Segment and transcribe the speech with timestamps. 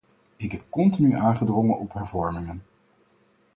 [0.35, 2.63] Ik heb continu aangedrongen op hervormingen.